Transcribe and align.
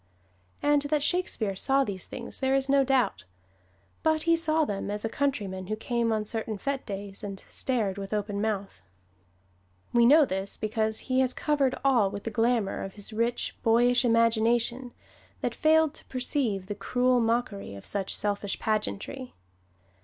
And 0.63 0.81
that 0.89 1.03
Shakespeare 1.03 1.55
saw 1.55 1.83
these 1.83 2.07
things 2.07 2.39
there 2.39 2.55
is 2.55 2.67
no 2.67 2.83
doubt. 2.83 3.25
But 4.01 4.23
he 4.23 4.35
saw 4.35 4.65
them 4.65 4.89
as 4.89 5.05
a 5.05 5.09
countryman 5.09 5.67
who 5.67 5.75
came 5.75 6.11
on 6.11 6.25
certain 6.25 6.57
fete 6.57 6.87
days, 6.87 7.23
and 7.23 7.39
stared 7.41 7.99
with 7.99 8.11
open 8.11 8.41
mouth. 8.41 8.81
We 9.93 10.07
know 10.07 10.25
this, 10.25 10.57
because 10.57 11.01
he 11.01 11.19
has 11.19 11.35
covered 11.35 11.75
all 11.85 12.09
with 12.09 12.23
the 12.23 12.31
glamour 12.31 12.81
of 12.81 12.95
his 12.95 13.13
rich, 13.13 13.55
boyish 13.61 14.03
imagination 14.03 14.91
that 15.41 15.53
failed 15.53 15.93
to 15.93 16.05
perceive 16.05 16.65
the 16.65 16.73
cruel 16.73 17.19
mockery 17.19 17.75
of 17.75 17.85
such 17.85 18.15
selfish 18.17 18.57
pageantry. 18.57 19.35